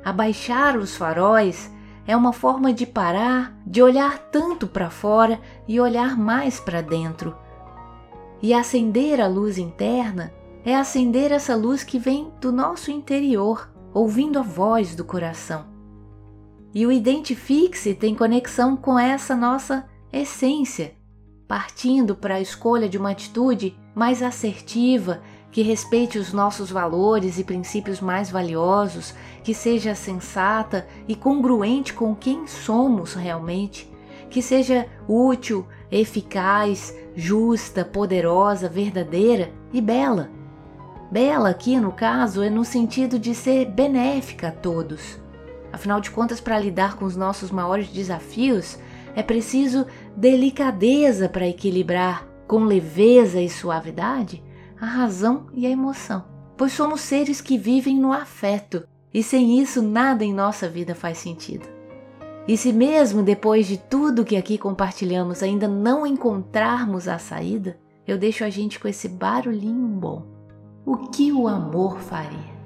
Abaixar 0.06 0.78
os 0.78 0.96
faróis 0.96 1.72
é 2.08 2.16
uma 2.16 2.34
forma 2.34 2.74
de 2.74 2.86
parar, 2.86 3.58
de 3.66 3.82
olhar 3.82 4.18
tanto 4.32 4.68
para 4.68 4.90
fora 4.90 5.40
e 5.68 5.80
olhar 5.80 6.18
mais 6.18 6.60
para 6.60 6.82
dentro. 6.82 7.36
E 8.42 8.54
acender 8.54 9.20
a 9.20 9.28
luz 9.28 9.58
interna 9.58 10.34
é 10.66 10.76
acender 10.76 11.32
essa 11.32 11.56
luz 11.56 11.84
que 11.84 12.00
vem 12.00 12.32
do 12.40 12.52
nosso 12.52 12.92
interior, 12.92 13.70
ouvindo 13.94 14.40
a 14.40 14.42
voz 14.42 14.96
do 14.96 15.04
coração. 15.04 15.66
E 16.74 16.86
o 16.86 16.92
identifique-se 16.92 17.94
tem 17.94 18.14
conexão 18.14 18.78
com 18.78 18.98
essa 18.98 19.36
nossa 19.36 19.86
essência, 20.12 20.94
partindo 21.48 22.16
para 22.16 22.36
a 22.36 22.42
escolha 22.42 22.88
de 22.88 22.98
uma 22.98 23.12
atitude 23.12 23.76
mais 23.96 24.22
assertiva, 24.22 25.22
que 25.52 25.64
respeite 25.64 26.20
os 26.20 26.32
nossos 26.32 26.70
valores 26.70 27.40
e 27.40 27.44
princípios 27.44 28.00
mais 28.00 28.30
valiosos, 28.30 29.16
que 29.44 29.54
seja 29.54 29.96
sensata 29.96 30.88
e 31.08 31.16
congruente 31.16 31.94
com 31.94 32.16
quem 32.16 32.48
somos 32.48 33.14
realmente, 33.14 33.92
que 34.30 34.42
seja 34.42 34.88
útil, 35.08 35.66
eficaz, 35.92 36.96
justa, 37.16 37.84
poderosa, 37.84 38.70
verdadeira 38.70 39.52
e 39.74 39.82
bela. 39.82 40.30
Bela 41.12 41.50
aqui 41.50 41.80
no 41.80 41.92
caso 41.92 42.44
é 42.44 42.50
no 42.50 42.64
sentido 42.64 43.18
de 43.18 43.34
ser 43.34 43.66
benéfica 43.66 44.50
a 44.50 44.52
todos 44.52 45.20
Afinal 45.72 46.02
de 46.02 46.12
contas, 46.12 46.42
para 46.42 46.60
lidar 46.60 46.96
com 46.96 47.06
os 47.06 47.16
nossos 47.16 47.52
maiores 47.52 47.90
desafios, 47.90 48.78
é 49.16 49.22
preciso 49.22 49.86
delicadeza 50.16 51.30
para 51.30 51.48
equilibrar 51.48 52.28
com 52.48 52.64
leveza 52.64 53.40
e 53.40 53.50
suavidade 53.50 54.44
a 54.80 54.86
razão 54.86 55.48
e 55.54 55.68
a 55.68 55.70
emoção, 55.70 56.26
pois 56.58 56.72
somos 56.72 57.02
seres 57.02 57.42
que 57.42 57.58
vivem 57.58 57.98
no 57.98 58.14
afeto 58.14 58.88
e 59.14 59.24
sem 59.24 59.60
isso 59.60 59.82
nada 59.82 60.24
em 60.24 60.34
nossa 60.34 60.70
vida 60.70 60.94
faz 60.94 61.18
sentido. 61.18 61.68
E 62.48 62.58
se 62.58 62.74
mesmo 62.74 63.22
depois 63.22 63.68
de 63.68 63.78
tudo 63.78 64.26
que 64.26 64.36
aqui 64.36 64.58
compartilhamos 64.58 65.44
ainda 65.44 65.68
não 65.68 66.06
encontrarmos 66.06 67.08
a 67.08 67.20
saída, 67.20 67.78
eu 68.08 68.18
deixo 68.18 68.44
a 68.44 68.50
gente 68.50 68.80
com 68.80 68.88
esse 68.88 69.08
barulhinho 69.08 69.88
bom. 69.88 70.26
O 70.86 70.98
que 70.98 71.32
o 71.32 71.48
amor 71.48 72.00
faria? 72.00 72.60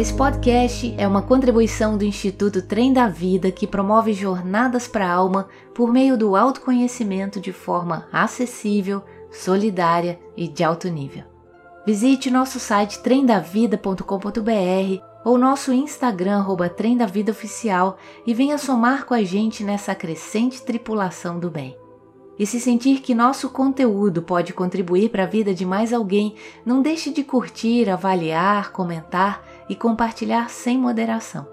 Esse 0.00 0.14
podcast 0.14 0.94
é 0.96 1.06
uma 1.06 1.20
contribuição 1.20 1.98
do 1.98 2.06
Instituto 2.06 2.62
Trem 2.62 2.90
da 2.90 3.06
Vida 3.06 3.52
que 3.52 3.66
promove 3.66 4.14
jornadas 4.14 4.88
para 4.88 5.06
a 5.06 5.12
alma 5.12 5.46
por 5.74 5.92
meio 5.92 6.16
do 6.16 6.34
autoconhecimento 6.34 7.38
de 7.38 7.52
forma 7.52 8.08
acessível, 8.10 9.02
solidária 9.30 10.18
e 10.34 10.48
de 10.48 10.64
alto 10.64 10.88
nível. 10.88 11.24
Visite 11.86 12.30
nosso 12.30 12.58
site 12.58 13.02
tremdavida.com.br 13.02 15.02
ou 15.22 15.36
nosso 15.36 15.70
Instagram 15.70 16.38
arroba 16.38 16.70
Trem 16.70 16.96
da 16.96 17.04
Vida 17.04 17.32
Oficial 17.32 17.98
e 18.26 18.32
venha 18.32 18.56
somar 18.56 19.04
com 19.04 19.12
a 19.12 19.22
gente 19.22 19.62
nessa 19.62 19.94
crescente 19.94 20.62
tripulação 20.62 21.38
do 21.38 21.50
bem. 21.50 21.76
E 22.40 22.46
se 22.46 22.58
sentir 22.58 23.02
que 23.02 23.14
nosso 23.14 23.50
conteúdo 23.50 24.22
pode 24.22 24.54
contribuir 24.54 25.10
para 25.10 25.24
a 25.24 25.26
vida 25.26 25.52
de 25.52 25.66
mais 25.66 25.92
alguém, 25.92 26.36
não 26.64 26.80
deixe 26.80 27.10
de 27.10 27.22
curtir, 27.22 27.90
avaliar, 27.90 28.72
comentar 28.72 29.46
e 29.70 29.76
compartilhar 29.76 30.50
sem 30.50 30.76
moderação. 30.76 31.46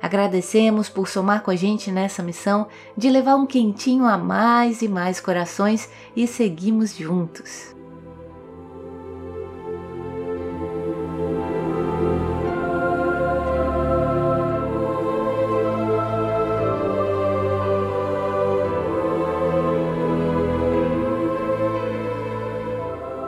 Agradecemos 0.00 0.88
por 0.88 1.08
somar 1.08 1.42
com 1.42 1.50
a 1.50 1.56
gente 1.56 1.90
nessa 1.90 2.22
missão 2.22 2.68
de 2.96 3.10
levar 3.10 3.34
um 3.34 3.44
quentinho 3.44 4.06
a 4.06 4.16
mais 4.16 4.80
e 4.80 4.86
mais 4.86 5.18
corações 5.18 5.90
e 6.14 6.24
seguimos 6.28 6.96
juntos. 6.96 7.74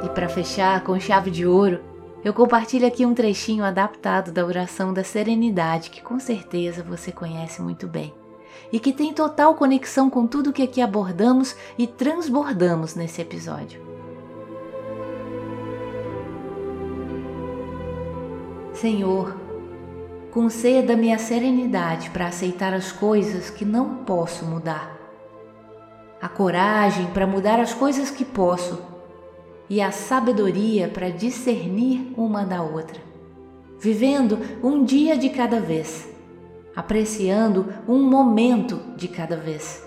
E 0.04 0.08
para 0.10 0.28
fechar 0.28 0.84
com 0.84 1.00
chave 1.00 1.32
de 1.32 1.44
ouro, 1.44 1.89
eu 2.22 2.34
compartilho 2.34 2.86
aqui 2.86 3.06
um 3.06 3.14
trechinho 3.14 3.64
adaptado 3.64 4.30
da 4.30 4.44
oração 4.44 4.92
da 4.92 5.02
serenidade 5.02 5.88
que 5.88 6.02
com 6.02 6.20
certeza 6.20 6.82
você 6.82 7.10
conhece 7.10 7.62
muito 7.62 7.86
bem 7.86 8.12
e 8.70 8.78
que 8.78 8.92
tem 8.92 9.12
total 9.12 9.54
conexão 9.54 10.10
com 10.10 10.26
tudo 10.26 10.52
que 10.52 10.62
aqui 10.62 10.82
abordamos 10.82 11.56
e 11.78 11.86
transbordamos 11.86 12.94
nesse 12.94 13.22
episódio. 13.22 13.80
Senhor, 18.74 19.34
conceda-me 20.30 21.12
a 21.12 21.18
serenidade 21.18 22.10
para 22.10 22.28
aceitar 22.28 22.72
as 22.74 22.92
coisas 22.92 23.50
que 23.50 23.64
não 23.64 24.04
posso 24.04 24.44
mudar, 24.44 24.96
a 26.20 26.28
coragem 26.28 27.06
para 27.08 27.26
mudar 27.26 27.58
as 27.58 27.72
coisas 27.74 28.10
que 28.10 28.24
posso 28.24 28.89
e 29.70 29.80
a 29.80 29.92
sabedoria 29.92 30.88
para 30.88 31.10
discernir 31.10 32.12
uma 32.16 32.44
da 32.44 32.60
outra, 32.60 33.00
vivendo 33.78 34.36
um 34.64 34.82
dia 34.84 35.16
de 35.16 35.30
cada 35.30 35.60
vez, 35.60 36.08
apreciando 36.74 37.72
um 37.86 38.02
momento 38.02 38.80
de 38.96 39.06
cada 39.06 39.36
vez, 39.36 39.86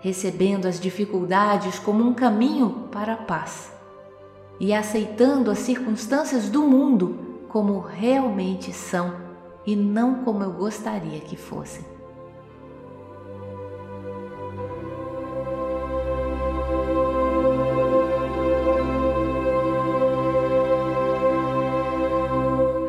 recebendo 0.00 0.66
as 0.66 0.80
dificuldades 0.80 1.78
como 1.78 2.02
um 2.02 2.14
caminho 2.14 2.88
para 2.90 3.12
a 3.12 3.18
paz 3.18 3.70
e 4.58 4.72
aceitando 4.72 5.50
as 5.50 5.58
circunstâncias 5.58 6.48
do 6.48 6.62
mundo 6.62 7.42
como 7.50 7.80
realmente 7.80 8.72
são 8.72 9.14
e 9.66 9.76
não 9.76 10.24
como 10.24 10.42
eu 10.42 10.52
gostaria 10.52 11.20
que 11.20 11.36
fossem. 11.36 11.97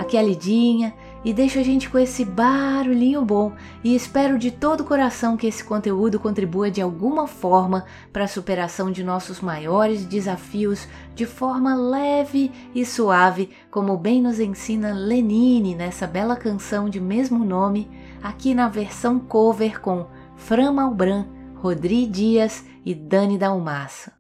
Aqui 0.10 0.18
a 0.18 0.24
Lidinha 0.24 0.92
e 1.24 1.32
deixo 1.32 1.60
a 1.60 1.62
gente 1.62 1.88
com 1.88 2.00
esse 2.00 2.26
barulhinho 2.26 3.24
bom 3.24 3.54
e 3.84 3.94
espero 3.96 4.40
de 4.40 4.50
todo 4.50 4.82
o 4.82 4.84
coração 4.84 5.38
que 5.38 5.46
esse 5.46 5.64
conteúdo 5.64 6.20
contribua 6.20 6.72
de 6.72 6.82
alguma 6.82 7.28
forma 7.28 7.86
para 8.12 8.24
a 8.24 8.28
superação 8.28 8.92
de 8.92 9.04
nossos 9.04 9.40
maiores 9.40 10.04
desafios 10.06 10.88
de 11.14 11.28
forma 11.28 11.76
leve 11.76 12.52
e 12.74 12.84
suave, 12.84 13.52
como 13.70 13.96
bem 13.98 14.20
nos 14.20 14.40
ensina 14.40 14.92
Lenine 14.94 15.76
nessa 15.76 16.08
bela 16.08 16.36
canção 16.36 16.90
de 16.90 17.00
mesmo 17.00 17.46
nome, 17.46 17.88
aqui 18.24 18.56
na 18.56 18.68
versão 18.68 19.20
cover 19.20 19.80
com 19.80 20.08
Fran 20.36 20.72
Malbran, 20.72 21.28
Rodri 21.54 22.08
Dias 22.08 22.66
e 22.84 22.96
Dani 22.96 23.38
Dalmaça. 23.38 24.12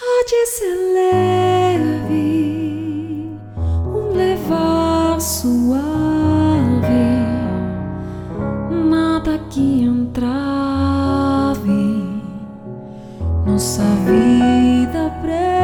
Pode 0.00 0.46
ser 0.46 0.74
leve, 0.94 2.18
um 3.86 4.16
levar 4.16 4.77
suave 5.20 5.78
que 9.50 9.82
entrave 9.82 10.28
nossa 13.46 13.82
vida 14.04 15.10
breve, 15.22 15.57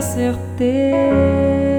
certeza. 0.00 1.69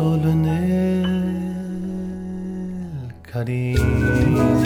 colonel 0.00 1.04
Carina. 3.22 4.60